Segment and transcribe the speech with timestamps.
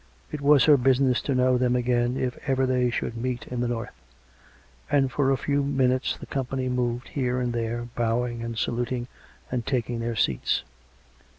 [0.31, 3.67] It was her business to know them again if ever they should meet in the
[3.67, 3.93] north;
[4.89, 9.05] and for a few minutes the company moved here and there, bowing and saluting,
[9.51, 10.63] and taking their seats.